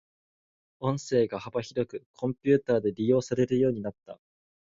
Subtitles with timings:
[0.79, 4.19] 音声が幅広くコンピュータで利用されるようになった。